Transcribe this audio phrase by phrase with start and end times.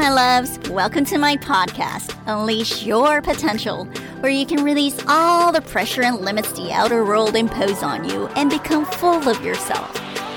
[0.00, 0.58] my loves.
[0.70, 3.84] Welcome to my podcast, Unleash Your Potential,
[4.20, 8.26] where you can release all the pressure and limits the outer world impose on you
[8.28, 9.94] and become full of yourself,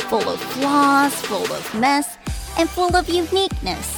[0.09, 2.17] full of flaws, full of mess,
[2.59, 3.97] and full of uniqueness.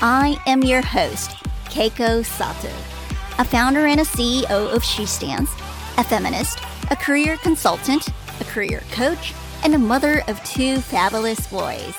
[0.00, 1.32] I am your host,
[1.66, 2.72] Keiko Sato,
[3.38, 5.50] a founder and a CEO of She Stands,
[5.98, 6.60] a feminist,
[6.90, 8.08] a career consultant,
[8.40, 11.94] a career coach, and a mother of two fabulous boys.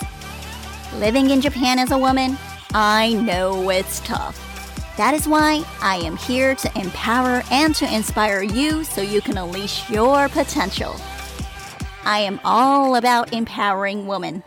[0.96, 2.36] Living in Japan as a woman,
[2.74, 4.46] I know it's tough.
[4.96, 9.38] That is why I am here to empower and to inspire you so you can
[9.38, 10.96] unleash your potential.
[12.06, 14.44] I am all about empowering women.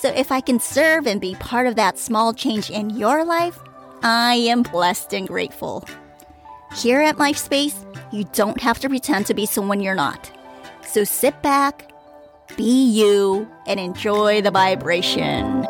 [0.00, 3.58] So if I can serve and be part of that small change in your life,
[4.02, 5.86] I am blessed and grateful.
[6.74, 7.74] Here at LifeSpace,
[8.12, 10.30] you don't have to pretend to be someone you're not.
[10.86, 11.90] So sit back,
[12.56, 15.66] be you, and enjoy the vibration.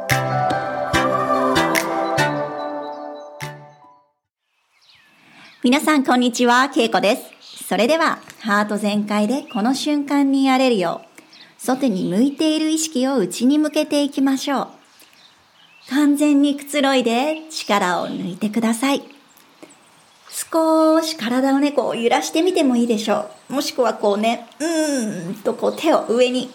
[5.65, 6.69] 皆さん、こんにちは。
[6.69, 7.65] ケイコです。
[7.67, 11.23] それでは、ハート全開でこの瞬間にやれるよう、
[11.57, 14.69] 外に向いている意識を内に向けていきましょう。
[15.89, 19.05] 完全にくつろいで力を抜いてください。
[20.29, 23.55] 少し体をね、こう揺らしてみてもいいでしょう。
[23.55, 26.51] もしくはこうね、うーんとこう手を上に、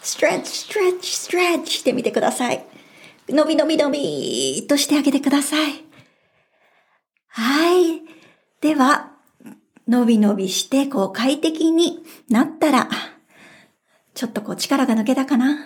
[0.00, 2.64] ストレッチ、ストレッチ、ストレッチしてみてください。
[3.28, 5.84] 伸び伸び伸びとしてあげてください。
[7.28, 8.07] はい。
[8.60, 9.12] では、
[9.86, 12.88] 伸び伸びして、こう快適になったら、
[14.14, 15.58] ちょっとこう力が抜けたかな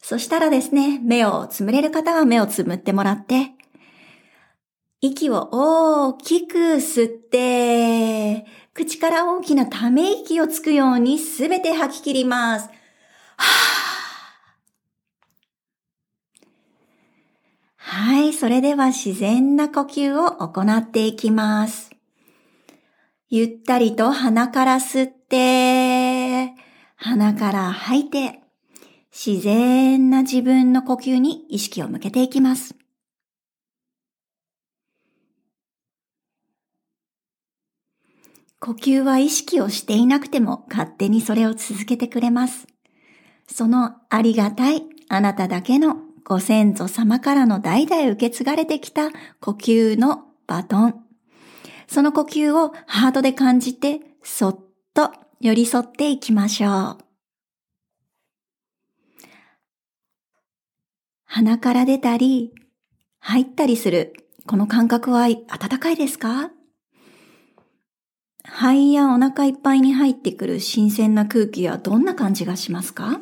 [0.00, 3.52] そしたらですね、目をつむれる方は目をつむってもらって、
[5.00, 12.70] 息を大きく吸って、口から大きなため息をつくようにすべて吐き切ります。
[17.76, 21.91] はい、それでは自然な呼吸を行っていきます。
[23.34, 26.52] ゆったりと鼻から吸って、
[26.96, 28.40] 鼻から吐いて、
[29.10, 32.74] 自然な自分の呼吸に意識を向けていきます。
[38.60, 42.66] 呼吸は意識をしていなくても勝手にそれを続けてくれます。
[43.46, 49.08] そのありがたいあなただけのご先祖様からの代々受け継がれてきた
[49.40, 51.11] 呼吸のバトン。
[51.92, 54.58] その呼吸をハートで感じて、そっ
[54.94, 56.98] と寄り添っていきましょう。
[61.24, 62.54] 鼻から出たり、
[63.20, 64.14] 入ったりする、
[64.46, 65.46] この感覚は温
[65.78, 66.50] かいですか？
[68.42, 73.20] 肺やお腹いっぱいに入ってくる新鮮な空気はどんな感じがしますか？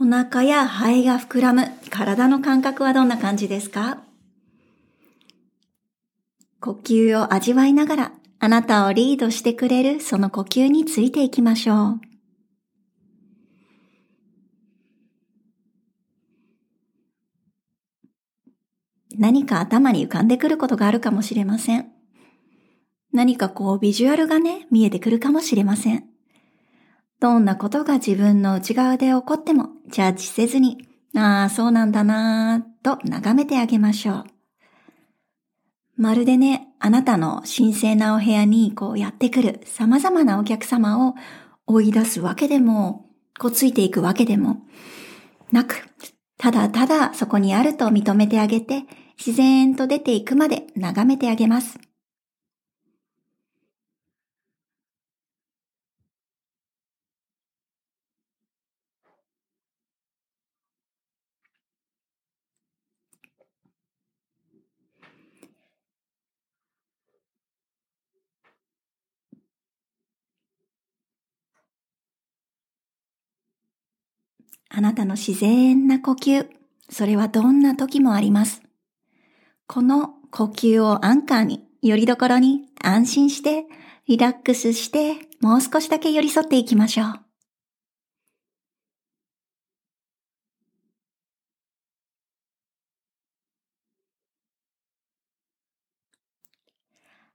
[0.00, 4.04] お腹や肺が膨らむ体の感覚はどんな感じですか？
[6.62, 12.00] 呼吸を味わいながらあなたをリードしてくれるその呼吸についていきましょう。
[19.18, 21.90] 何か頭に浮かんでくることがあるかもしれません。
[23.12, 26.04] 何かこうビジュアルがね、見えてくるかもしれません。
[27.20, 34.31] どんなことが自分の内側で起こってもジャッジせずに、ああ、そうなんだなぁと眺めてあげましょう。
[35.96, 41.14] まるでね、あなたの神聖なお部屋にこうやってくる様々なお客様を
[41.66, 44.62] 追い出すわけでも、こうついていくわけでも
[45.50, 45.86] なく、
[46.38, 48.84] ただただそこにあると認めてあげて、
[49.18, 51.78] 自然と出ていくまで眺めてあげます。
[74.74, 76.48] あなたの自然な呼吸、
[76.88, 78.62] それはどんな時もあります。
[79.66, 83.66] この呼吸をアンカーに、よりどころに安心して、
[84.08, 87.20] リラックスして、もう少しだけ寄り添っていきましょう。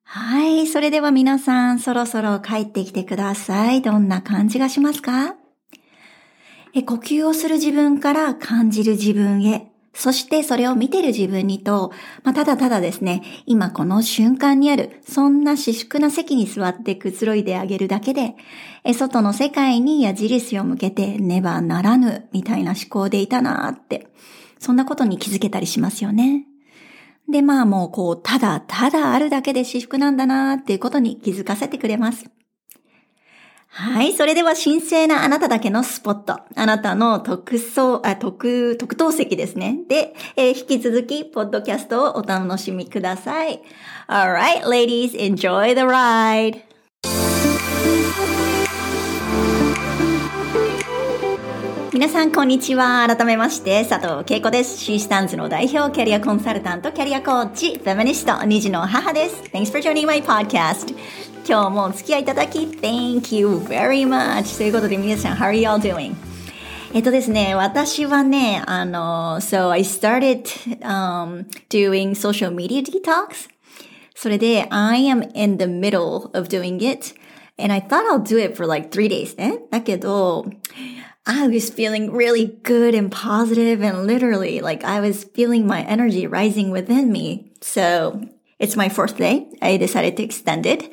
[0.06, 0.66] はい。
[0.66, 3.84] それでは皆さん、そろそろ帰ってきてください。
[3.84, 5.36] どんな感じがしますか？
[6.74, 11.92] 呼吸をする自分から感じる自分へ、そしてそれを見てる自分にと、
[12.24, 18.36] まあ、ただただですね、今この瞬間にある、そんな私粛な席に座ってくつろいであげるだけで、
[18.94, 24.08] 外の世界に矢印を向けてねばならぬ、みたいな思考でいたなーって、
[24.60, 26.46] そんなことに気づけたりしますよね。
[27.28, 32.30] で、まあもうこう、ただただあるだけで私服なんだなーっていうことに気づかせてくれます。
[33.70, 34.14] はい。
[34.14, 36.40] それでは神聖なあなただけのスポット。
[36.56, 39.80] あなたの特装、あ、特、特等席ですね。
[39.88, 43.62] で、えー、引き続き、ポッドキャストをお楽しみください。
[44.08, 46.68] Alright, ladies, enjoy the ride!
[51.98, 53.08] 皆さん、こんにちは。
[53.08, 54.78] 改めまして、佐藤恵子です。
[54.78, 59.42] シースタンズの代表、キャリアコンサルタント、キャリアコーチ、フェミニスト、2児の母です。
[59.52, 60.96] Thanks for joining my podcast.
[61.47, 66.15] 今日もお付き合いいただき Thank you very much ということで皆さん How are you all doing?
[66.95, 73.49] えっとですね、私はね、あの、so I started、um, doing social media detox
[74.15, 77.15] それで I am in the middle of doing it
[77.59, 79.61] and I thought I'll do it for like three days ね。
[79.71, 80.45] だけど、
[81.25, 86.71] I was feeling really good and positive and literally like I was feeling my energy rising
[86.71, 87.53] within me.
[87.61, 88.21] So
[88.59, 89.49] it's my fourth day.
[89.61, 90.93] I decided to extend it.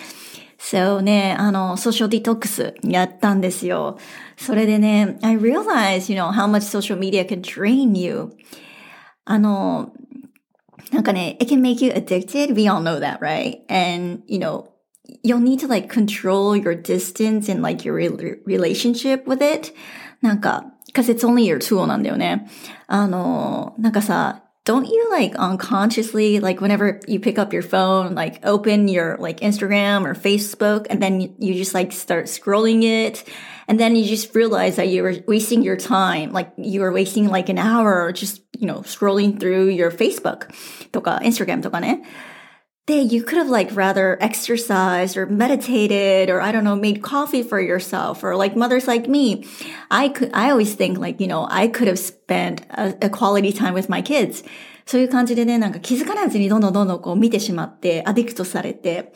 [0.67, 3.99] そうね、あの、ソーシャルディトックスやったんですよ。
[4.39, 8.35] それでね、I realize, you know, how much social media can drain you.
[9.27, 9.93] あの、
[10.91, 12.55] なんかね、it can make you addicted.
[12.55, 13.59] We all know that, right?
[13.69, 14.69] And, you know,
[15.23, 18.09] you'll need to like control your distance and like your re
[18.47, 19.75] relationship with it.
[20.23, 20.65] なんか、
[20.95, 22.49] cause it's only your tool なんだよね。
[22.87, 30.06] あの、なんかさ、don't you like unconsciously, like whenever you pick up your phone, like open your like Instagram
[30.06, 33.24] or Facebook and then you, you just like start scrolling it.
[33.68, 36.34] And then you just realize that you were wasting your time.
[36.34, 40.52] Like you were wasting like an hour just, you know, scrolling through your Facebook
[40.92, 42.04] とか Instagram とかね。
[42.87, 47.43] they you could have like rather exercised or meditated or I don't know, made coffee
[47.43, 49.47] for yourself or like mothers like me.
[49.91, 53.53] I could, I always think like, you know, I could have spent a, a quality
[53.53, 54.45] time with my kids.
[54.87, 59.15] そういう感じでね、なんか気づかないうちにどんどんどんどんこう見てしまって、アディクトされて、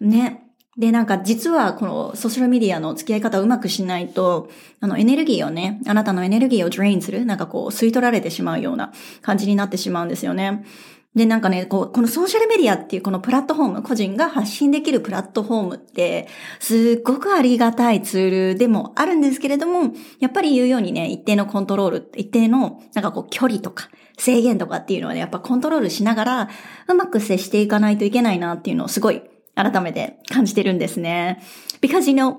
[0.00, 0.40] ね。
[0.76, 4.50] で、なんか実はこのソーシャルメディアの付き合い方をうまくしないと、
[4.80, 10.64] あのエネルギーをね、あなたのエネルギーをドレインする、なんかこう吸い取られてしまうような感じになってしまうんですよね。
[11.14, 16.26] で、なんかね、こう、このソーシャルメディアっていうこのプラットフォーム、個人が発信できるプラットフォームって、
[16.58, 26.48] すっごくありがたいツールでもあるんですけれども、やっぱり言うようにね、一定のコントロール、一定の、なんかこう、距離とか、制限とかっていうのはね、やっぱコントロールしながら、
[26.88, 29.22] うまく接していかないといけないなっていうのをすごい、
[29.54, 31.40] 改めて感じてるんですね。
[31.80, 32.38] Because you know,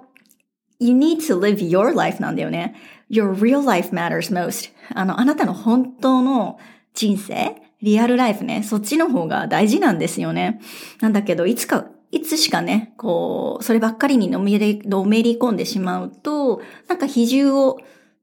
[0.80, 2.76] you need to live your life なんだよね。
[3.10, 4.72] Your real life matters most.
[4.94, 6.60] あの、あなたの本当の
[6.94, 10.62] 人生リアルライフね、そっちの方が大事なんですよね。
[11.02, 17.78] なんだけど、いつか、いつしかね、こう、そればっかりにのめり、のめり込んでしまうと、なんか比重を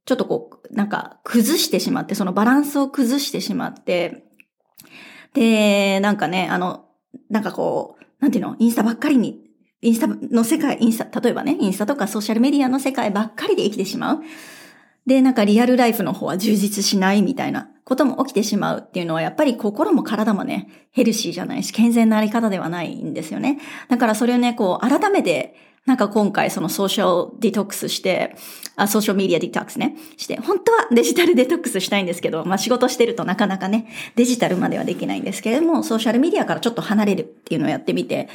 [0.04, 4.24] ちょっとこう、なんか崩してしまって、そのバランスを崩してしまって、
[5.34, 6.86] で、なんかね、あの、
[7.30, 9.40] なんかこう、なんていうの、インスタばっかりに、
[9.80, 14.22] インスタの世界、インスタ、例えばね、インスタとかソーシャルメディアの世界ばっかりで生きてしまう。
[15.06, 23.58] で、なんかリアルライフの方は充実しないみたいなことも起きてしまうっていうのは、やっぱり心も体もね、ヘルシーじゃないし、健全なあり方ではないんですよね。
[23.88, 28.36] だからそれをね、こう、改めて、なんか今回そのソーシャルディトックスして、
[28.76, 38.28] あ、ソーシャルメディアディトックスね、して、本当はデジタルデトックスしたいんですけど、まあ仕事してるとなかなかね、デジタルまではできないんですけれども、ソーシャルメディアからちょっと離れるっていうのをやってみて、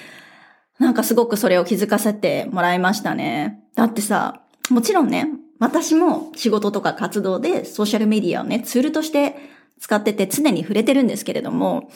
[0.78, 3.62] なんかすごくそれを気づかせてもらいましたね。
[3.76, 5.28] だってさ、もちろんね、
[5.60, 9.36] 私も仕事とか活動でソーシャルメディアをね、ツールとして
[9.80, 11.90] 使ってて常に触れてるんですけれども、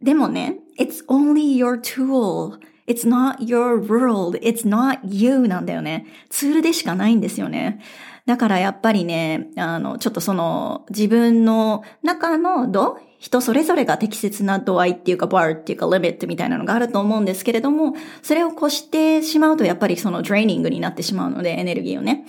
[0.00, 2.58] でもね、it's only your tool.
[2.86, 4.38] It's not your world.
[4.38, 6.06] It's not you なんだよね。
[6.30, 7.80] ツールでしかないんですよね。
[8.26, 22.26] だからやっぱりね、あの、ちょっとその自分の中の度人それぞれが適切な度合いっていうか、バーっていうか、リミットみたいなのがあると思うんですけれども、それを越してしまうとやっぱりそのドレーニングになってしまうので、エネルギーをね。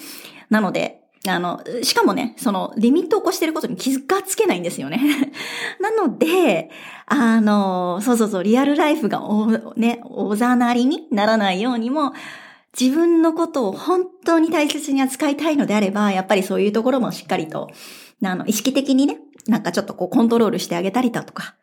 [0.50, 5.00] なので、あの、しかもね、その、リミットを越してることに気がつけないんですよね。
[5.82, 6.70] なので、
[7.06, 12.14] あの、そうそうそう、リアルライフがお、ね、おざなりにならないようにも、
[12.80, 17.70] 自分のことを本当に大切に扱いたいのであれば、やっぱりそういうところもしっかりと、
[18.24, 21.56] あの、意識的にね、なんかちょっとこうコントロールしてあげたりだとか、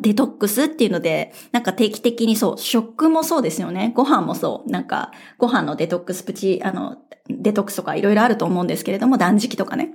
[0.00, 3.92] デトックスっていうので、なんか定期的にそう、食もそうですよね。
[3.94, 4.70] ご飯もそう。
[4.70, 6.96] なんか、ご飯のデトックスプチ、あの、
[7.28, 9.90] デトックスとかいろいろあると思うんですけれども、断食とかね。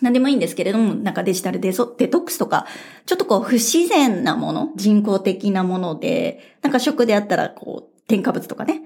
[0.00, 2.66] 何でもいいんですけれども、なんかデジタルデソデトックスとか、
[3.06, 8.82] ちょっとこう不自然なもの、人工的なもので、なんか食であったらこう添加物とかね。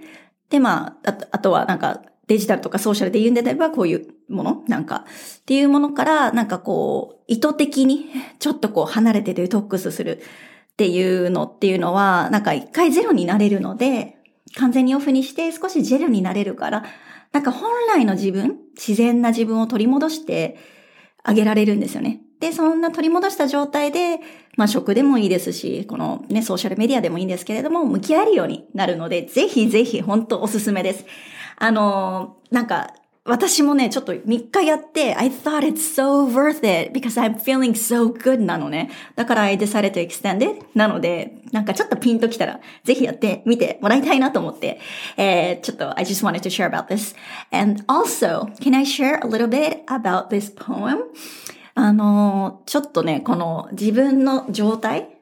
[0.50, 5.04] で、まあ、あとあとはなんかデジタルとかソーシャルで言うんであればこういうものなんか、
[5.40, 8.06] っていうものから、なんかこう、意図的に
[8.38, 14.16] ちょっとこう離れてデトックスするっていうのっていうのは、なんか一回ゼロになれるので、
[14.56, 16.84] 完全にオフにして少しゼロになれるから、
[17.32, 20.56] なんか本来の自分、自然な自分を取り戻して
[21.22, 22.22] あげられるんですよね。
[22.40, 24.20] で、そんな取り戻した状態で、
[24.56, 31.06] まあ食でもいいですし、このね、ソーシャルメディアでもいいんですけれども、向き合えるようになるので、ぜひぜひ本当おすすめです。
[31.58, 32.92] あの、なんか、
[33.26, 38.88] 私もね、ちょっと3日やって、I thought it's so worth it because I'm feeling so good なのね。
[39.16, 44.78] だから I decided to extend it なので、なんかちょっとピンときたら、ぜひやってみてもらいたいなと思って、
[45.16, 47.16] えー、ちょっと I just wanted to share about this.
[47.50, 50.98] And also, can I share a little bit about this poem?
[51.74, 55.15] あの、ちょっとね、この自分の状態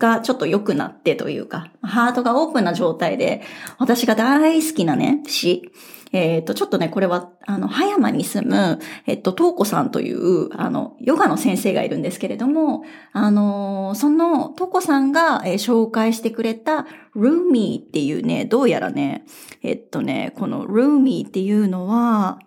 [0.00, 3.42] がちょっと良くなってというか、ハートがオープンな状態で、
[3.78, 5.70] 私が大好きなね、詩。
[6.12, 19.24] えっ、ー、と、ちょっとね、これは、あの、葉山に住む、えっと、東子さんという、あの、ヨガの先生がいるんですけれども、あの、その、東子さんが、えー、紹介してくれた、ルーミーっていうね、どうやらね、
[19.62, 22.40] えっとね、このルーミーっていうのは、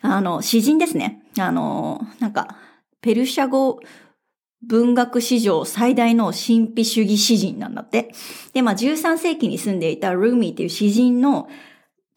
[0.00, 1.22] あの、詩人ですね。
[1.38, 2.56] あの、なんか、
[3.02, 3.80] ペルシャ語
[4.66, 8.12] 文学史上最大の神秘主義詩人なんだって。
[8.52, 11.48] で、まあ13世紀に住んでいたルーミーっていう詩人の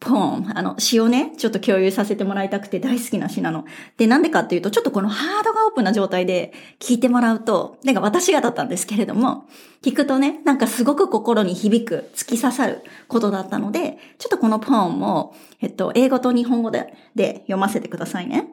[0.00, 3.64] ポーン、あの、詩をね、ちょっと共有させてもらいたくて大好きな詩なの。
[3.96, 9.46] で、なんでかっていうと、ちょっとこのハードがオープンな状態で聞いてもらうと、なんか私がだったんですけれども、
[9.82, 18.46] 聞くとね、なんかすごく心に響く、突き刺さることだったので、ちょっとこのポーンも、えっと、英語と日本語でで読ませてくださいね。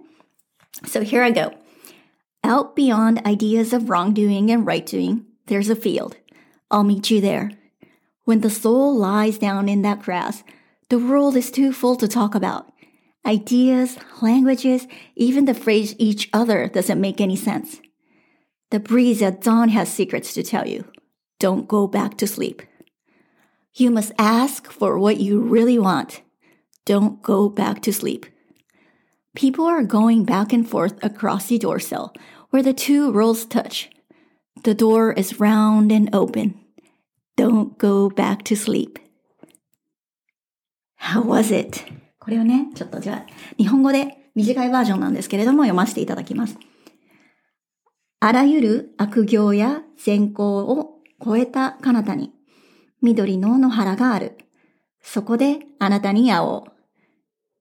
[0.84, 1.64] So here I go.
[2.46, 6.18] Out beyond ideas of wrongdoing and right doing, there's a field.
[6.70, 7.50] I'll meet you there.
[8.25, 10.44] When the soul lies down in that grass,
[10.90, 12.72] the world is too full to talk about.
[13.25, 17.82] Ideas, languages, even the phrase each other doesn't make any sense.
[18.70, 20.86] The breeze at dawn has secrets to tell you.
[21.40, 22.62] Don't go back to sleep.
[23.74, 26.22] You must ask for what you really want.
[26.86, 28.28] Don't go back to sleep.
[29.36, 32.14] People are going back and forth across the door sill
[32.55, 33.89] where the two worlds touch.
[34.63, 36.55] The door is round and open.
[37.35, 38.97] Don't go back to sleep.
[40.95, 41.83] How was it?
[42.17, 46.57] これをね、ちょっとじゃあ、日本語で短いバージョンなんですけれども読ませていただきます。
[48.21, 52.31] あらゆる悪行や善行を超えた彼方に、
[53.01, 54.38] 緑の野原がある。
[55.01, 56.71] そこであなたに会おう。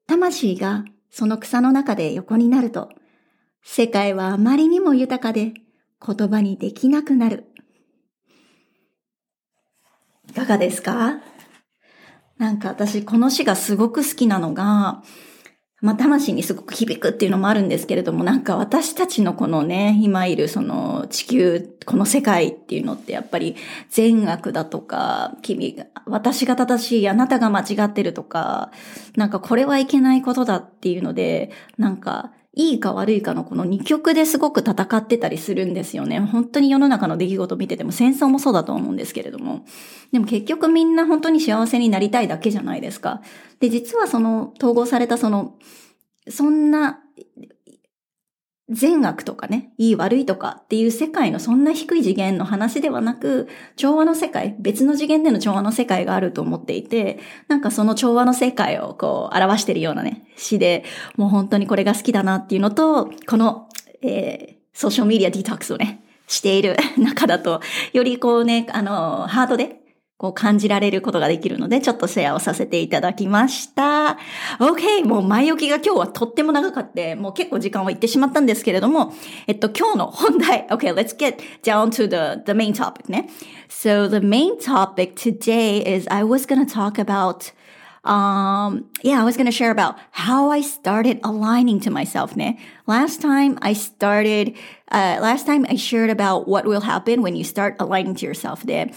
[0.07, 2.91] 魂がその草の中で横になると、
[3.67, 5.55] 世界はあまりにも豊かで
[6.07, 7.47] 言葉にできなくなる。
[10.29, 11.21] いかがですか？
[12.39, 15.03] なんか私この詩がすごく好きなのが、
[15.81, 23.57] まあ、魂にすごく響くっていうのもあるんですけれども、なんか私たちのこのね、今いるその地球、この世界っていうのってやっぱり
[23.89, 28.71] 善悪だとか、君が、私が正しい、あなたが間違ってるとか、
[29.17, 36.21] なんかこれはいけないことだっていうので、なんかいいか悪いかのこの二極ですごく戦ってたりするんですよね。
[36.21, 39.65] 本当に世の中の出来事を見てても戦争もそうだと思うんですけれども。
[40.13, 43.23] でも結局みんな本当に幸せになりたいだけじゃないですか。
[43.59, 45.55] で、実はその統合されたその、
[46.29, 47.01] そんな
[48.71, 57.19] 善悪とかね、いい悪いとかっていう世界のそんな低い次元の話ではなく、調和の世界、別の次元での調和の世界があると思っていて、
[57.49, 60.85] なんかその調和の世界をこう表してるようなね、詩で、
[61.17, 63.69] もう本当にこれが好きだなっていうのと、この、
[64.01, 67.61] えー、ソーシャルメディアディトックスをね、している中だと、
[67.93, 69.84] よりこうね、あの、ハートで
[70.17, 74.17] こう感じられることができるので、ちょっとシェアをさせていただきました。
[74.61, 75.05] OK!
[75.05, 79.13] もう前置きが今日はとっても長かって、もう結構時間はいってしまったんですけれども、
[79.47, 80.67] えっと、今日の本題。
[80.71, 83.29] OK, let's get down to the, the main topic ね。
[83.69, 87.53] So the main topic today is I was gonna talk about
[88.05, 92.37] um, yeah, I was going to share about how I started aligning to myself.
[92.37, 92.59] Ne?
[92.87, 94.57] Last time I started,
[94.93, 98.67] uh, last time I shared about what will happen when you start aligning to yourself.
[98.67, 98.93] で、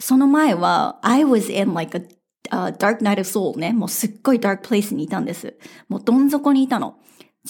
[0.00, 2.08] その前は、I was in like a,
[2.50, 3.72] a dark night of soul ね。
[3.72, 5.56] もうすっごい dark place にいたんです。
[5.88, 6.96] もうどん底にいたの。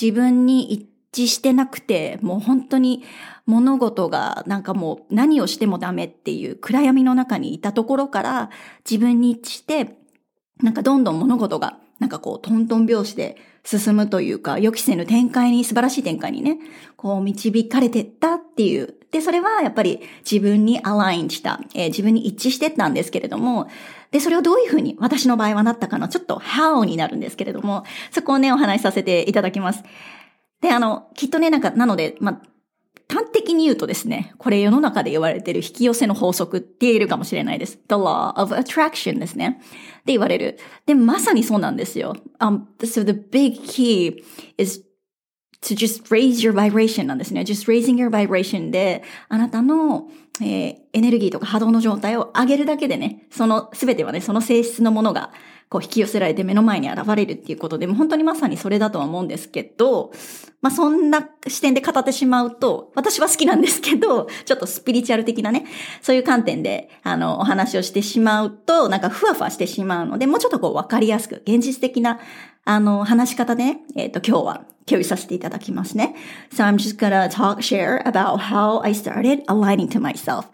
[0.00, 3.04] 自分に一致してなくて、もう本当に
[3.47, 8.50] 物事がなんかもう何をしてもダメっていう暗闇の中にいたところから
[8.88, 9.97] 自分に一致して、
[10.62, 16.59] なんかどんどん物事がなんかこうトントン拍子で進むというか、予期せぬ展開に、素晴らしい展開にね、
[16.97, 18.95] こう導かれてったっていう。
[19.11, 20.00] で、それはやっぱり
[20.31, 23.69] 自分にアラインした、えー、自分に一致してったんですけれども、
[24.11, 29.83] で、それをどういうふうに私の場合はなったかの、ちょっと how になるんですけれども、そこをね、お話しさせていただきます。
[30.61, 32.43] で、あの、きっとね、なんか、なので、まあ、
[33.12, 37.79] 端的に言うとですね、これ世の中で言われている引き寄せの法則って言えるかもしれないです。
[37.88, 39.61] the law of attraction ですね。
[39.61, 40.59] って言われる。
[40.87, 42.17] で、まさにそうなんですよ。
[42.38, 44.23] Um, so the big key
[44.59, 44.85] is
[45.62, 47.43] to just raise your vibration なんですね。
[47.43, 50.09] just raising your vibration で、あなたの、
[50.40, 55.33] えー、エネルギーとか波動の状態を上げるだけでね、その、すべてはね、その性質のものが
[55.71, 60.12] こう引き寄せられて目の前に現れるっていうことで、も本当にまさにそれだとは思うんですけど、
[60.62, 65.67] まあそんな視点で語ってしまうと、私は好きなんですけど、ちょっとスピリチュアル的なね、
[66.02, 72.19] そういう観点で、あの、お話をしてしまうと、なんかふわふわしてしまうので、もうちょっとこうわかりやすく、現実的な、
[72.64, 76.14] あの、話し方で、えっ、と、今日は共有させていただきますね。
[76.52, 80.47] So I'm just gonna talk, share about how I started aligning to myself.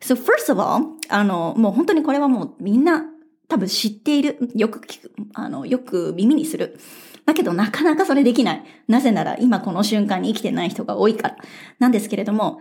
[0.00, 3.04] So first of all, あの、もう本当にこれはもうみんな
[3.48, 4.50] 多分知っている。
[4.54, 5.12] よく聞く。
[5.34, 6.78] あの、よく耳にする。
[7.26, 8.64] だけどなかなかそれできない。
[8.88, 11.36] なぜなら今この瞬間に生きてない人が多いから。
[11.78, 12.60] なんですけれども、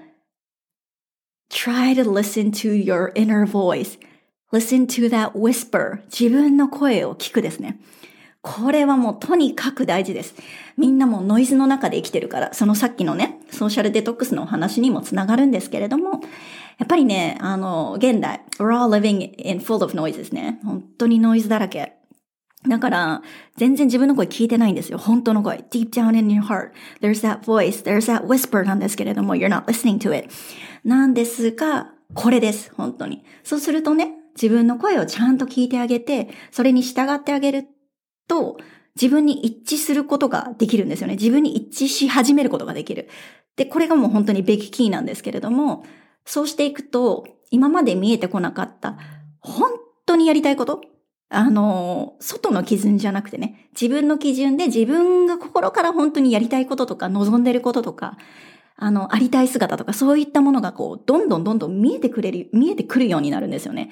[1.51, 4.00] try to listen to your inner voice.
[4.51, 6.03] Listen to that whisper.
[6.05, 7.79] 自分の声を聞くですね。
[8.43, 10.35] これはもうとにかく大事です。
[10.77, 16.19] みんなもノイズの中で生きてるから、そのさっきのね、ソーシャルデトックスのお話にもつながるんですけれども、
[16.77, 20.59] やっぱりね、あの、現代、we're all living in full of noise ですね。
[20.65, 21.93] 本当にノイズだらけ。
[22.67, 23.21] だから、
[23.55, 24.97] 全然自分の声聞いてないんですよ。
[24.97, 25.63] 本当の声。
[25.71, 26.71] deep down in your heart.
[27.01, 27.81] There's that voice.
[27.81, 30.29] There's that whisper なんですけれども、you're not listening to it.
[30.83, 32.73] なんですが、これです。
[32.75, 33.23] 本当に。
[33.45, 37.67] そうするとね、自分の声をちゃんと聞いてあげて、それに従ってあげる
[38.27, 38.58] と、
[38.96, 41.15] 自分に一致することができるんですよね。
[41.15, 43.10] 自分に一致し始めることができる。
[43.56, 45.84] で、これがもう本当にベキキーなんですけれども、
[46.25, 48.98] そうしていくと、今まで見えてこなかった、
[49.39, 49.71] 本
[50.06, 50.82] 当にやりたいこと
[51.30, 58.17] あの、外の基準じゃなくてね、自分の基準で自分が心から本当にやりたいこととか、望んでることとか、
[58.75, 63.89] あの、ありたい姿とか、そういったものがこう、どんどんどんどん見えてくれる、見えてくるようになるんですよね。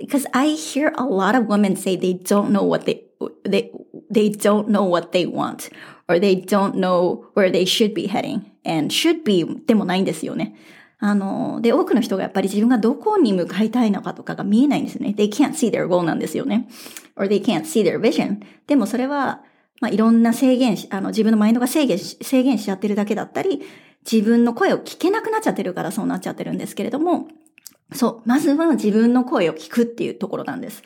[0.00, 3.02] Because I hear a lot of women say they don't know what they,
[3.44, 3.70] they,
[4.10, 5.70] they don't know what they want,
[6.08, 10.54] or they don't know where they should be heading, and should be でもないんですよね。
[10.98, 15.14] あの、で、多くの人がやっぱり自分がどこに向かいたいのかとかが見えないんですよね。
[15.16, 16.68] They can't see their goal なんですよね。
[17.16, 18.40] or they can't see their vision.
[18.66, 19.42] でもそれは、
[19.80, 23.62] まあ、いろんな制限し、あの、自分のマインドが制限し、制限しちゃってるだけだったり、
[24.10, 27.28] 自分の声を聞けなくなっちゃってるからそうなっちゃってるんですけれども、
[27.92, 30.82] そう、まずは自分の声を聞くっていうところなんです。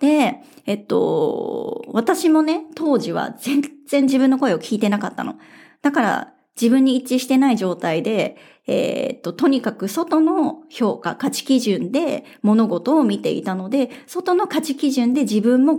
[0.00, 5.36] で、えっと、私もね、当時は全然自分の声を聞いてなかったの。
[5.82, 8.36] だから、自分に一致してない状態で、
[8.66, 15.78] えー、っと、とにかく外の評価、価値基準で物事を見ていたので、外の価値基準で自分も、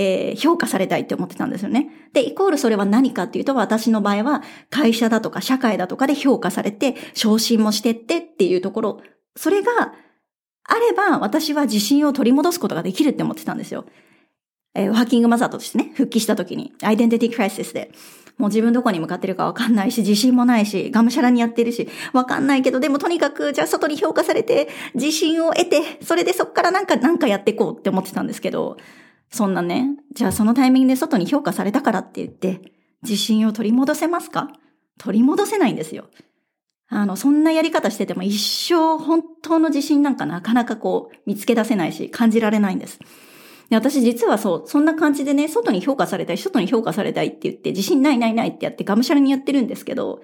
[0.00, 1.90] えー、評価されたいって思ってたんですよね。
[2.12, 9.00] で、イコールそれは何かっていうと、私の場合は会社だとか社会だとかで評価されて、昇進もしてってっていうところ、
[9.34, 9.92] それが
[10.62, 13.86] あれば私は自信を取り戻すことができるって思ってたんですよ。
[14.76, 17.90] えー、ワーキングマザーとしてね、復帰した時に、アイデンティティクライシスで。
[18.36, 28.76] もう自分どこに向かってるかわかんないし、自信もないし、がむしゃらにやってるし、わかんないけど、でもとにかく、じゃあ外に評価されて、自信を得て、それでそっからなんか、なんかやっていこうって思ってたんですけど、
[29.30, 34.48] そんなね、じゃあそのタイミングで外に評価されたからって言って、自信を取り戻せますか？
[34.98, 36.06] 取り戻せないんですよ。
[36.88, 42.98] あの、そんなやり方してても一生本当の自信なんかなかなかこう見つけ出せないし感じられないんです。
[43.68, 50.22] で、私実はそう、そんな感じでね、外に評価されたい、外に評価されたいって言って、自信ないないないってやってがむしゃらにやってるんですけど、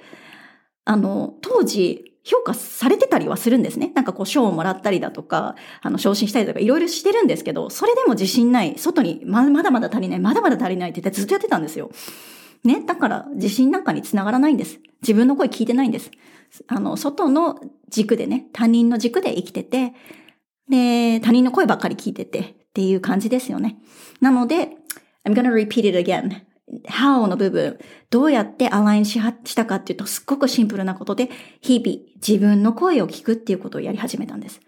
[0.87, 3.93] あの、当時、評価されてたりはするんですね。
[3.95, 11.91] なんかこう賞をもらったりだとか、あの昇進したりとかいろいろしてるんですけど、それでも自信ない、外にまだまだ足りない、まだまだ足りないって言ってずっとやってたんですよ。
[12.65, 12.83] ね？
[12.87, 14.81] だから自信なんかにつながらないんです。
[15.03, 16.11] 自分の声聞いてないんです。
[16.67, 17.61] あの、外の
[17.91, 19.93] 軸でね、他人の軸で生きてて、
[20.71, 23.77] で、他人の声ばっかり聞いてて、っていう感じですよね。
[24.21, 24.71] なので、
[25.27, 26.41] I'm gonna repeat it again.
[26.87, 27.79] How の部分、
[28.11, 34.61] どうやってアラインししたかっていうと、すっごくシンプルなことで、日々自分の声を聞くっていうことをやり始めたんです。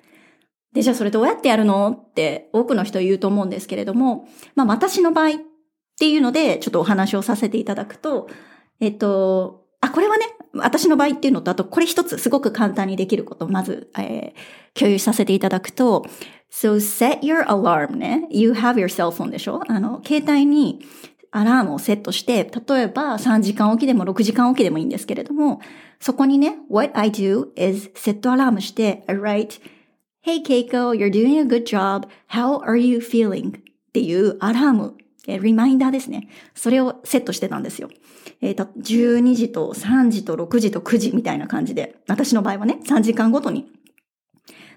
[0.73, 5.38] で、じゃあそれどうやってやるのって多くの人言うと思うんですけれども、まあ私の場合っ
[5.99, 8.29] ていうので、ちょっとお話をさせていただくと、
[8.81, 16.07] えっと、あ、これはね、私の場合っていうのと、あとこれ一つすごく簡単にできることまず、えー、共有させていただくと、
[16.51, 18.27] So set your alarm ね。
[18.31, 19.62] You have your cell phone でしょ？
[19.66, 20.81] あの、携帯に
[21.37, 25.61] アラームをセットして、例えば3時間おきでも6時間おきでもいいんですけれども、
[26.01, 29.61] そこにね、what I do is セットアラームして、I write,
[30.25, 32.09] Hey Keiko, you're doing a good job.
[32.31, 33.59] How are you feeling?
[33.59, 34.94] っていうアラーム、
[35.29, 36.29] えリマインダーですね。
[36.55, 37.90] それをセットしてたんですよ。
[38.40, 43.66] えっ、ー、と、12時と3時と6時と9時みたいな感じで、私の場合はね、3時間ごとに。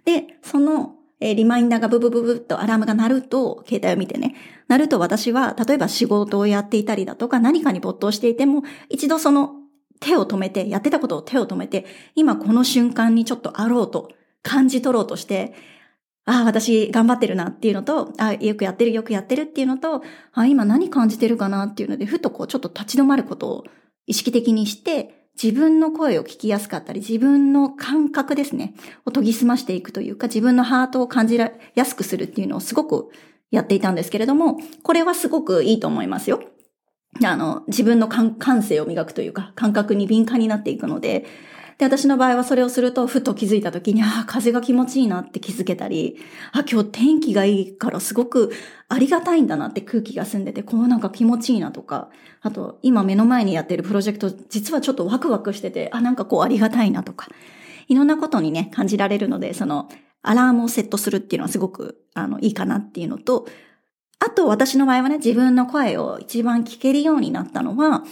[0.04, 4.36] で、そのえー、リマインダーがブブブブッとアラームが鳴ると、携帯を見てね、
[4.67, 9.55] 鳴ると私は、例えば仕事をやっていたりだとか、何かに没頭していても、一度その
[9.99, 14.10] 手を止めて、やってたことを手を止めて、今この瞬間にちょっとあろうと、
[14.41, 15.53] 感じ取ろうとして、
[16.25, 20.01] ああ、私頑張ってるなっていうのと、ああ、よくやってるよくやってるっていうのと、あ
[20.34, 23.63] あ、今何感じてるかなっていうので、ふとこうちょっと立ち止まることを
[24.05, 28.73] 意識的にして、自分の声を聞きやすかったり、自分の感覚ですね、
[29.06, 31.52] を研ぎ澄ましていくというか、自分のハートを感じや
[31.86, 33.10] すくするっていうのをすごく
[33.49, 36.41] やっていたんですけれども、これはすごくいいと思いますよ。
[37.23, 41.25] あの、自分の感性を磨くというか、感覚に敏感になっていくので、
[41.80, 46.18] で、私の場合はそれをすると、ふと気づいた時に、ああ、風が気持ちいいなって気づけたり、
[46.52, 48.52] あ、今日天気がいいからすごく
[48.89, 52.10] ありがたいんだなって空気が澄んでて、こうなんか気持ちいいなとか、
[52.42, 57.28] あと、今目の前にやってるプロジェクト、実はちょっとワクワクしてて、あ、なんかこうありがたいなとか、
[57.88, 59.88] いろんなことにね、感じられるので、その、
[60.22, 63.48] アラームをセットするっていうのはすごく、あの、いいかなっていうのと、
[64.20, 68.04] あと私の場合はね、自分の声を一番聞けるようになったのは、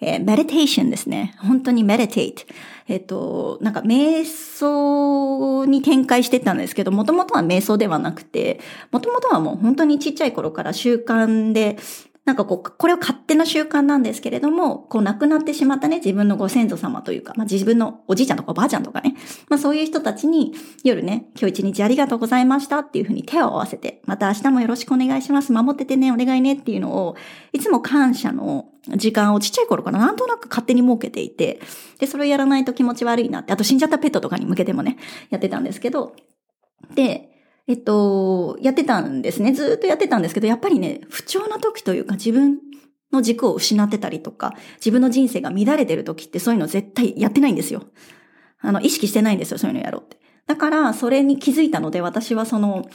[0.00, 1.34] えー、メディテーションですね。
[1.38, 2.44] 本当にメディテイト。
[2.88, 8.60] えっ、と、なんか瞑想に展開してたんですけど、もともとは瞑想ではなくて、
[8.92, 11.78] もともとはもう本当にちっちゃい頃から習慣で、
[12.26, 19.14] なんかこう、これは勝手な習慣なんですけれども、こう亡くなってしまったね、自分のご先祖様というか、まあ自分のおじいちゃんとかおばあちゃんとかね、
[19.48, 27.14] まあそういう人たちに夜ね、今日一日ありがとうございましたっていうふうに手を合わせて、また明日もよろしくお願いします、守っててね、お願いねっていうのを、
[27.52, 31.60] いつも感謝の時間をちっちゃい頃からなんとなく勝手に設けていて、
[32.00, 34.96] で、それをやらないと気持ち悪いなって、あと死んじゃったペットとかに向けてもね、
[35.30, 36.16] やってたんですけど、
[36.96, 37.35] で、
[37.68, 39.52] えっと、やってたんですね。
[39.52, 42.58] ずっとやってたんですけど、やっぱりね、不調な時というか自分
[43.12, 47.84] の軸を失ってたりとか、自分の人生が乱れてる時ってそういうの絶対やってないんですよ。
[48.60, 50.18] あの、意識してないんですよ、そういうのやろうって。
[50.46, 52.86] だから、それに気づいたので、私はその、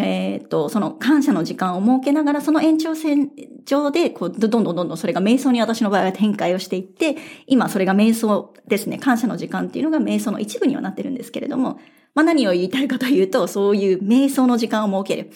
[0.00, 3.30] えっ、と、その感謝の時間を設けながら、その延長線
[3.66, 8.98] 上で、こう、どんどんどんどんそれが瞑想に私の場合は展開をしていって、今それが瞑想ですね。
[8.98, 11.78] 感謝の時間っていうのが瞑想の一部にはなってるんですけれども、
[12.14, 15.30] まあ何を言いたいかというと、そういう瞑想の時間を設ける。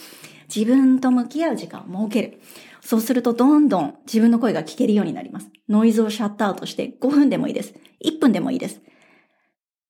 [0.54, 2.40] 自分と向き合う時間を設ける。
[2.80, 5.50] そうするとどんどん自分の声が聞けるようになります。
[5.68, 7.74] ノイズをシャットアウトして5分でもいいです。
[8.04, 8.80] 1分でもいいです。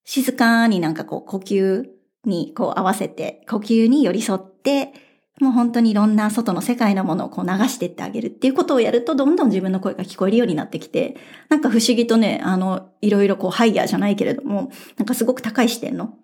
[0.04, 1.84] 静かになんかこう呼吸
[2.24, 4.94] にこう合わせて、呼吸に寄り添って、
[5.40, 11.16] もう本当にいろんな外の世界のものをこう流していってあげるっていうことをやると、どんどん自分の声が聞こえるようになってきて、
[11.50, 16.14] なんか不思議とね、あの、いろいろこうハイヤーじゃないけれども、なんかすごく高い視点の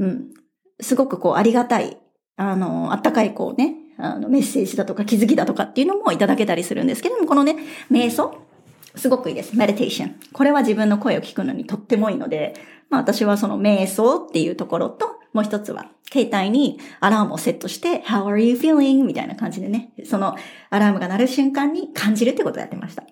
[0.00, 0.30] うん。
[0.80, 1.98] すごくこう、ありがたい、
[2.36, 7.56] あの、あったかいこうね、あの、メッセージだとか気づきだとかっていうのもいただけたりするんですけども、このね、
[7.90, 8.36] 瞑想、
[8.96, 9.56] すごくいいです。
[9.56, 10.16] メディテーション。
[10.32, 12.54] これは自分の声を聞くのにとってもいいので、
[12.88, 19.04] まあ私はその瞑想っていうところと、もう一つは、携帯にアラームをセットして、How are you feeling?
[19.04, 20.34] みたいな感じでね、その
[20.70, 23.04] アラームが鳴る瞬間に感じるってことをやってました。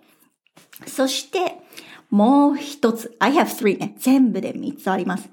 [0.87, 1.59] そして、
[2.11, 3.15] もう一つ。
[3.21, 3.95] I have three ね。
[3.99, 5.29] 全部で三つあります。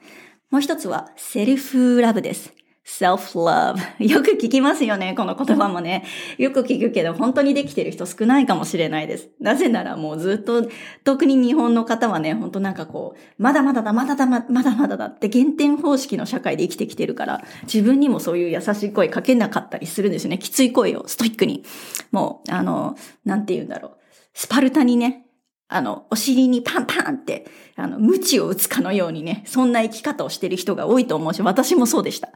[0.52, 2.54] もう一つは、セルフラブです。
[2.86, 3.78] self-love。
[4.08, 6.06] よく聞きますよね、この言葉もね。
[6.38, 9.30] よく聞くけど、本当にできてる人少ないかもしれないです。
[9.40, 10.68] なぜならもうずっと、
[11.04, 20.38] 特に日本の方はね、本当なんかこう、まだまだだ、まだだ、まだまだだって減点方式の社会で生きてきてるから、自分にもそういう優しい声かけなかったりするんですよね。
[20.38, 21.64] きつい声をストイックに。
[22.12, 23.98] もう、あの、なんて言うんだろう。
[24.36, 25.25] スパルタにね、
[25.68, 32.30] あの、お尻にパンパンって、あの、鞭を打つかのようにね、そんな生き方をしている人が多いと思うし、私もそうでした。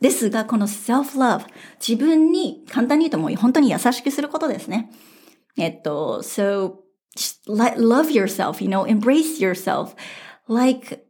[0.00, 1.44] ですが、この self-love、
[1.86, 4.90] 自分に、簡単に言うともう本当に優しくすることですね。
[5.58, 6.74] えっと、so,
[7.48, 9.96] love yourself, you know, embrace yourself,
[10.48, 11.04] like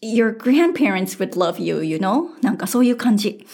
[0.00, 2.28] your grandparents would love you, you know?
[2.42, 3.46] なんかそういう感じ。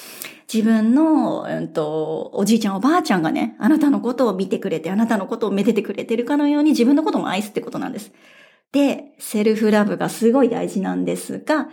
[0.53, 8.13] 自分の、うんと、おじいちゃんおばあちゃんがね、あなたのことを見てくれて、あなたのことをめでてくれてるかのように自分のことも愛すってことなんです。
[8.73, 11.69] で、セルフラブがすごい大事なんですが、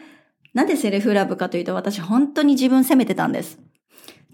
[0.54, 3.60] なんでセルフラブかというと、私本当に自分責めてたんです。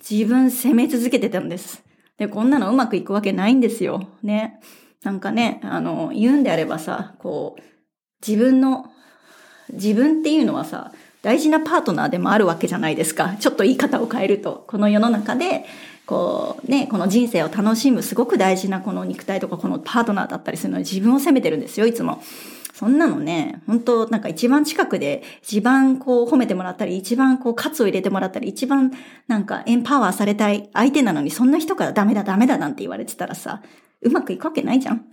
[0.10, 1.84] 自分責め続けてたんです。
[2.18, 4.10] で、こんなのうまくいくわけないんですよ。
[4.24, 4.60] ね。
[5.04, 7.62] なんかね、あの、言うんであればさ、こう、
[8.28, 8.92] 自分の、
[9.72, 10.92] 自分っていうのはさ、
[11.28, 13.36] 大事なパートナーでもあるわけじゃないですか。
[13.38, 14.64] ちょっと言い方を変えると。
[14.66, 15.66] この世の中で、
[16.06, 22.24] こうね、この人生を楽しむすごく大事なこの肉体とかこのパートナーだったりするのに自分を責めてるんですよ、いつも。
[22.74, 28.94] そんなのね、本当なんか一番近くで、一番こう褒めてもらったり、一番こう喝を入れてもらったり、一番
[29.28, 33.62] なんかエンパワーされたい相手なのに、そんな人からダメだダメだなんて言われてたらさ、
[34.02, 35.06] うまくいくわけないじゃん。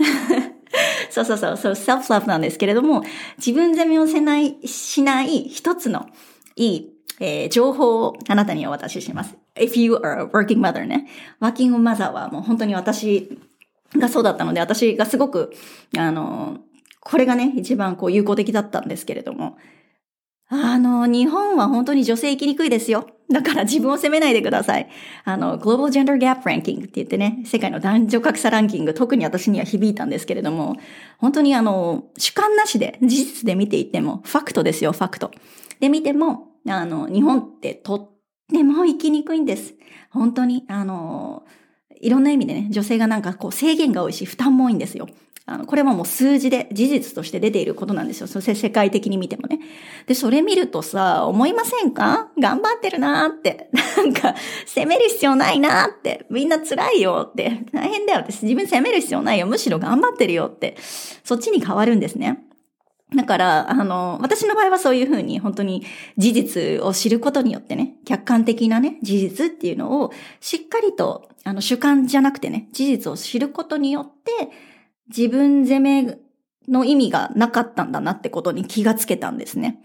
[1.14, 3.03] そうそうそう、そう、セルフラブなんですけれども、
[3.38, 6.07] 自分責めをせない、しない一つの
[6.57, 9.37] いい、えー、情報をあなたにお渡しします。
[9.55, 11.07] if you are a working mother ね。
[11.40, 13.38] waking mother はもう本当に私
[13.96, 15.53] がそうだったので、私がすごく、
[15.96, 16.59] あの、
[17.00, 19.57] これがね、一番こう有効的だったんですけれども、
[20.48, 23.07] あの、日本は本当に女性生きにくいですよ。
[23.30, 24.88] だから自分を責めないでください。
[25.24, 30.76] あの、Global Gender Gap Ranking って言ってね、世界の男女格差ランキング、特に私には響いたんですけれども、
[31.18, 35.30] 本当にあの、主観なしで、事実で見ていても、ファクトですよ、ファクト。
[35.80, 38.11] で見ても、あの、日本ってとっ
[38.52, 39.74] ても生きにくいんです。
[40.11, 41.44] 本当に、あの、
[42.00, 45.09] いろんな意味でね、女性がなんかこう制限が多いし、負担も多いんですよ。
[45.46, 48.26] あの、これはもう数字で、事実として出ていることなんですよ。
[48.26, 49.61] そして世界的に見てもね。
[50.07, 52.30] で、それ見るとさ、思いませんか？
[52.38, 53.68] 頑張ってるなーって。
[53.98, 56.24] なんか、責める必要ないなーって。
[56.30, 57.66] みんな辛いよって。
[57.72, 58.33] 大変だよって。
[58.33, 59.46] 自分責める必要ないよ。
[59.46, 60.76] むしろ頑張ってるよって。
[61.24, 62.42] そっちに変わるんですね。
[63.14, 65.85] だから、あの、私の場合はそういうふうに本当に
[66.16, 74.48] 事実を知ることによってね、客観的なね、事実っていうのをしっかりと、あの、主観じゃなくてね、事実を知ることによって、
[75.08, 76.18] 自分責め
[76.68, 79.82] の意味がなかったんだなってことに気がつけたんですね。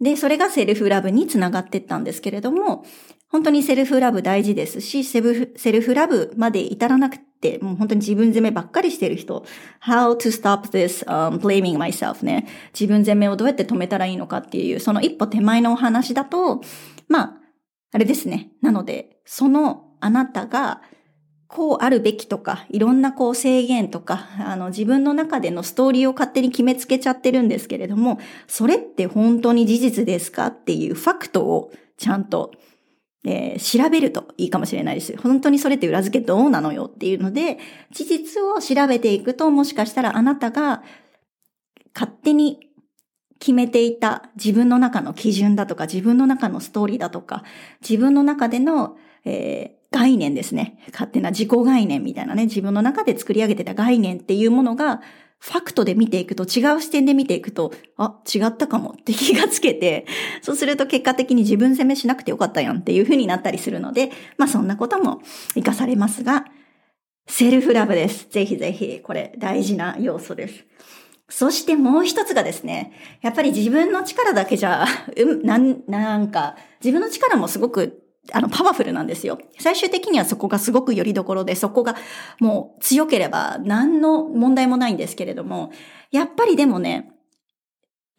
[0.00, 2.84] で、それがセルフラブにつながってったんですけれども、
[3.28, 9.44] 本当にセルフラブ大事ですし、セルフラブまで至らなくて、もう本当に自分責めばっかりしてる人、
[9.84, 12.46] how to stop this、um, blaming myself ね。
[12.72, 16.60] 自分責めをどうやって止めたらいいのかっていう、その一歩手前のお話だと、
[17.08, 17.36] まあ、
[17.92, 18.50] あれですね。
[18.62, 20.80] なので、そのあなたが
[21.52, 32.52] こうあるべきとか、いろんなこう制限とか、あの自分の中でのストーリーを勝手に決めつけちゃってるんですけれども、それって本当に事実ですかっていうファクトをちゃんと、
[33.24, 35.16] えー、調べるといいかもしれないです。
[35.16, 37.58] 本当にそれって裏付けどうなのよっていうので、
[37.90, 40.84] 事実を調べていくと、もしかしたらあなたが
[41.92, 42.60] 勝手に
[43.40, 47.42] 決めていた自分の中の基準だとか、自分の中のストーリーだとか、
[47.80, 50.78] 自分の中での、えー概念ですね。
[50.92, 55.00] 勝手な自己概念みたいなね、自分の中で作り上げてた概念っていうものが、
[55.40, 60.06] ファクトで見ていくと、違う視点で見ていくと、あ、違ったかもって気がつけて、
[60.42, 65.22] そうすると結果的に自分責めしなくてよかったやんっていう風になったりするので、まあそんなことも
[65.54, 66.44] 活かされますが、
[67.26, 68.28] セルフラブです。
[68.28, 70.64] ぜひぜひ、これ大事な要素です。
[71.30, 74.84] そしてもう一つがですね、やっぱり自分の力だけじゃ、
[75.16, 79.38] うん、なん、なんか、自分の力もすごくあの、パワフルなんですよ。
[79.58, 81.96] 最終的にはそこがすごくよりどころで、そこが
[82.38, 85.72] もう強ければ何の問題もないんですけれども、
[86.10, 87.12] やっぱりでもね、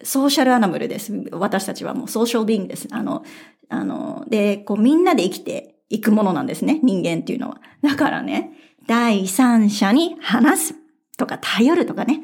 [0.02, 1.12] ソーシャルアナムルです。
[1.32, 2.88] 私たちはもうソーシャルビーンです。
[2.90, 3.24] あの、
[3.68, 6.80] あの、で、こうみんなで生きていくものなんですね。
[6.82, 7.60] 人間っていうのは。
[7.82, 8.52] だからね、
[8.86, 10.74] 第三者に話す
[11.16, 12.20] とか頼るとかね。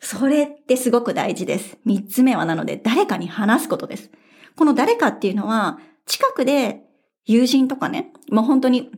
[0.00, 1.78] それってすごく大事です。
[1.84, 4.10] 三つ目はなので誰かに話すことです。
[4.56, 6.82] この誰かっていうのは近くで
[7.26, 8.90] 友人とかね、もう本当に、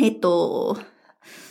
[0.00, 0.78] えっと、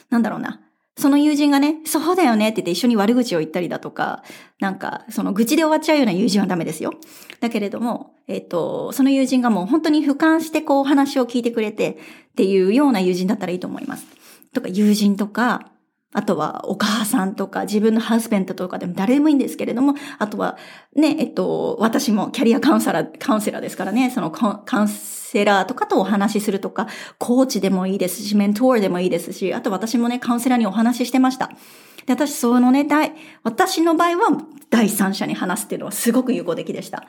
[0.10, 0.60] なんだろうな。
[0.96, 4.24] その友人がね、そうだよねって言って一緒に悪口を言ったりだとか、
[4.60, 6.94] なんか、その愚痴で終わっちゃうような友人はダメですよ。
[7.40, 11.98] だけれども、えっと、その友人がもう本当に俯瞰してこう話を聞いてくれて
[12.32, 14.06] っていうような友人だったらいいと思います。
[14.54, 15.72] とか、友人とか、
[16.14, 20.58] あとはお母さんとか自分のハズベントとかでも誰でもいいんですけれども、あとは
[20.96, 31.50] ね、えっと、私もキャリアカウンセラー、カウンセラーですからね、そのカウンセラーとかとお話しするとか、コーチでもいいですし、メントーでもいいですし、あと私もね、カウンセラーにお話ししてました。
[32.06, 32.88] で、私、そのね、
[33.44, 34.38] 私の場合は
[34.70, 37.06] 第三者に話すっていうのはすごく有効的でした。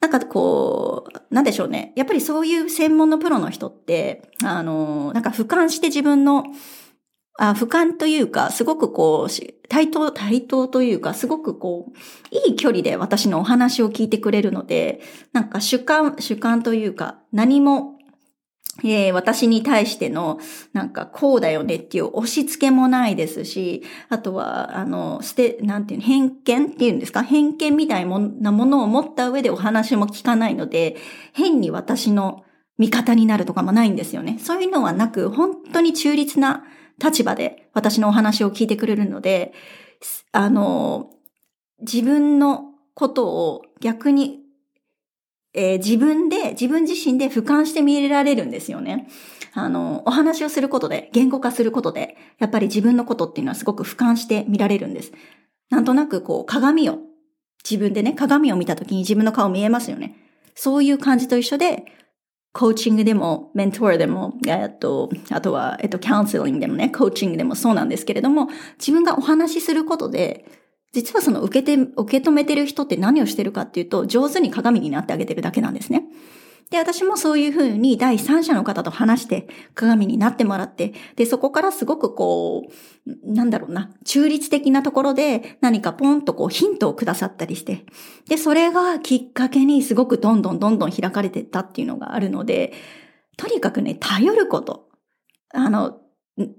[0.00, 1.92] なんかこう、なんでしょうね。
[1.94, 6.44] やっぱりそういう専門のプロの人って、あの、なんか俯瞰して自分の
[7.42, 9.32] あ俯瞰というか、すごくこう、
[9.70, 11.96] 対等、対等というか、すごくこう、
[12.48, 15.00] いい距離で私のお話を聞いてくれるので、
[15.32, 17.96] なんか主観、主観というか、何も、
[18.84, 20.38] えー、私に対しての、
[20.74, 27.22] なんか、こうだよねっていう押し付けもないですし、あとは、あの、して、なんていうの、偏見っていうんですか？
[27.22, 30.96] 偏見みたいなものを持った上でお話も聞かないので、
[31.32, 32.44] 変に私の
[32.78, 34.38] 味方になるとかもないんですよね。
[34.40, 36.64] そういうのはなく、本当に中立な、
[37.02, 39.52] 立場で私のお話を聞いてくれるので、
[40.32, 41.10] あの、
[41.80, 44.40] 自分のことを逆に
[45.52, 49.08] えー、自分で、自分自身で俯瞰して見られるんですよね。
[49.52, 55.12] あの、お話をすることで、言語化することで、やっぱり自分のことっていうのはすごく俯瞰して見られるんです。
[55.68, 56.98] なんとなくこう、鏡を、
[57.68, 60.16] 自分でね、鏡を見た時に自分の顔見えますよね。
[60.54, 61.84] そういう感じと一緒で、
[62.52, 70.44] コーチングでも、メントーでも、えっと、あとは、えっと、カウンセリングでもね、コーチングでもそうなんですけれども、自分がお話しすることで、
[70.92, 76.04] 実はその受けて、受け止めてる人って何をしてるかっていうと、上手に鏡になってあげてるだけなんですね。
[76.70, 82.68] で、私もそういうふうに第三者の方と話して鏡になってもらって、で、そこからすごくこ
[83.06, 87.84] う、なんだろうな、中立的なところで何かポンとこうヒントをくださったりして、
[88.28, 92.72] で、それがきっかけにすごくどんどんどんどん開かれてったっていうのがあるので、
[93.36, 94.90] とにかくね、頼ること。
[95.52, 95.98] あの、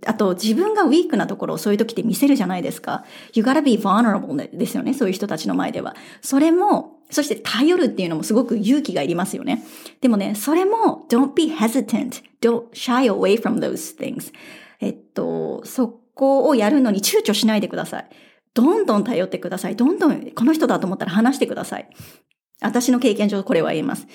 [0.06, 3.06] あと、自分がウィークなところをそういう時って見せるじゃないですか。
[3.34, 4.94] You gotta be vulnerable ですよね。
[4.94, 5.96] そういう人たちの前では。
[6.22, 9.64] それも、そして頼るっていうのもすごく勇気がいりますよね。
[10.00, 12.24] でもね、それも don't be hesitant.
[12.42, 14.34] don't shy away from those things.
[14.80, 18.10] えっと、そこをやるのに躊躇しないでください。
[18.54, 19.76] どんどん頼ってください。
[19.76, 21.90] どんどんこの人だと思ったら話してください。
[22.62, 24.08] 私の経験上これは言えます。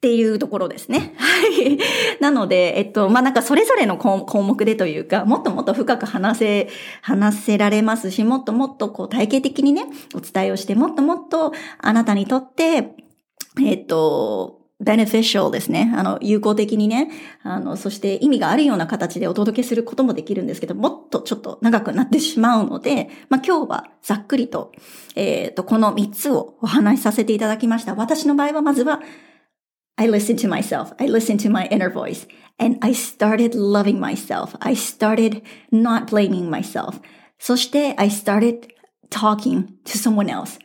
[0.00, 1.14] っていうところですね。
[1.18, 1.78] はい。
[2.20, 6.68] なので、えっと、まあ、なんかそれぞれの項目でというか、もっともっと深く話せ、
[7.02, 9.84] 話せられますし、もっともっとこう体系的にね、
[10.14, 12.94] お伝えをして、もっともっとあなたにとって、
[13.62, 15.92] えっと、beneficial ですね。
[15.94, 17.10] あの、有効的にね。
[17.42, 24.72] あの、そして意味があるような形でお届けすることもできるんですけど、もっとちょっと長くなってしまうので、まあ、今日はざっくりと、
[25.14, 27.94] えっ、と、この3つをお話しさせていただきました。
[27.94, 29.02] 私の場合はまずは、
[29.96, 30.92] I listened to myself.
[30.98, 32.26] I listened to my inner voice
[32.58, 34.56] and I started loving myself.
[34.60, 37.00] I started not blaming myself.
[37.38, 38.68] そして I started
[39.10, 40.58] talking to someone else.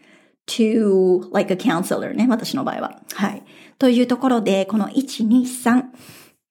[0.48, 2.28] to like a counselor ね。
[2.30, 3.02] 私の場合は。
[3.14, 3.44] はい。
[3.80, 5.84] というところで、この1、2、3、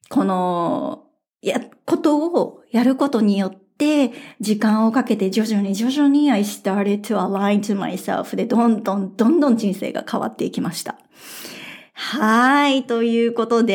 [0.08, 1.04] この、
[1.42, 10.98] や、ことをやることによって、時間をかけて徐々に徐々に I started to align to myself で、どんどんどんどん人生が変わっていきました。
[11.96, 12.84] はい。
[12.86, 13.74] ということで、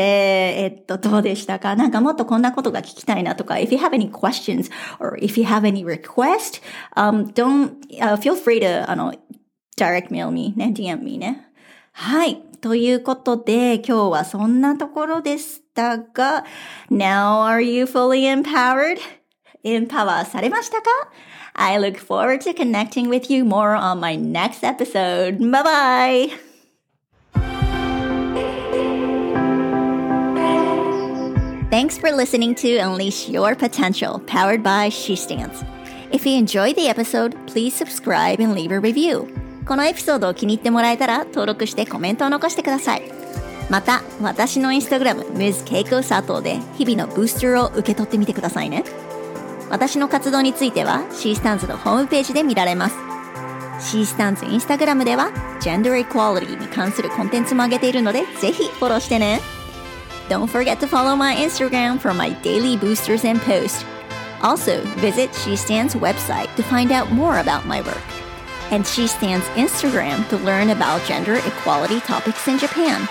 [0.62, 6.62] えっと、どうでしたかなんかもっとこんなことが聞きたいなとか、if you have any questions or if you have any request,
[6.96, 9.14] um, don't, uh, feel free to, あの、
[9.78, 11.50] direct mail me ね、DM me ね。
[11.94, 12.42] はい。
[12.60, 16.44] ということで、今日はそんなところでしたが、
[16.92, 19.00] Now are you fully empowered?
[19.64, 20.90] エンパワーされましたか
[21.54, 25.40] I look forward to connecting with you more on my next episode.
[25.40, 26.49] Bye bye!
[31.70, 35.64] Thanks for listening to Unleash Your Potential, powered by She Stands.
[36.12, 39.28] If you enjoyed the episode, please subscribe and leave a review.
[39.68, 43.04] このエピソードを気に入ってもらえたら登録してコメントを残してください。
[43.70, 45.64] また、私のインスタグラム、Ms.
[45.66, 48.84] Keiko Sato で日々のブースターを受け取ってみてくださいね。
[49.70, 52.96] 私の活動については She Stands のホームページで見られます。
[53.96, 55.30] She Stands インスタグラムでは
[55.62, 59.59] Gender Equality に関するコンテンツも上げているので、ぜひフォローしてね。
[60.30, 63.84] Don't forget to follow my Instagram for my daily boosters and posts.
[64.42, 68.04] Also, visit She Stands website to find out more about my work.
[68.70, 73.10] And She Stands Instagram to learn about gender equality topics in Japan.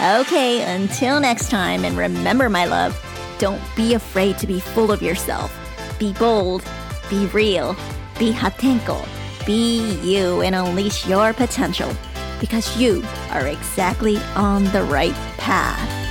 [0.00, 3.00] Okay, until next time, and remember, my love,
[3.38, 5.56] don't be afraid to be full of yourself.
[6.00, 6.64] Be bold,
[7.08, 7.74] be real,
[8.18, 9.06] be hatenko,
[9.46, 11.92] be you, and unleash your potential
[12.40, 16.03] because you are exactly on the right path.